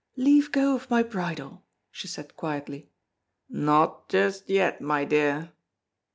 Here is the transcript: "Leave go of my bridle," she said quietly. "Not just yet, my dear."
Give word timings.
"Leave 0.15 0.51
go 0.51 0.73
of 0.75 0.89
my 0.89 1.03
bridle," 1.03 1.63
she 1.91 2.07
said 2.07 2.35
quietly. 2.35 2.89
"Not 3.47 4.09
just 4.09 4.49
yet, 4.49 4.81
my 4.81 5.05
dear." 5.05 5.51